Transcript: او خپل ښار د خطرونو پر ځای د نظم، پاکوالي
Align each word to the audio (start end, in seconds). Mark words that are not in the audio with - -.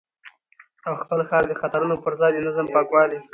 او 0.87 0.93
خپل 1.01 1.19
ښار 1.29 1.43
د 1.47 1.53
خطرونو 1.61 1.95
پر 2.03 2.13
ځای 2.21 2.31
د 2.33 2.37
نظم، 2.47 2.67
پاکوالي 2.75 3.19